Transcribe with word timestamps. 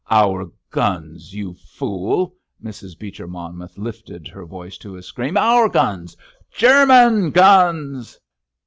"Our 0.09 0.49
guns, 0.71 1.35
you 1.35 1.53
fool!" 1.53 2.33
Mrs. 2.63 2.97
Beecher 2.97 3.27
Monmouth 3.27 3.77
lifted 3.77 4.29
her 4.29 4.47
voice 4.47 4.79
to 4.79 4.95
a 4.95 5.03
scream. 5.03 5.37
"Our 5.37 5.69
guns—German 5.69 7.29
guns!" 7.29 8.19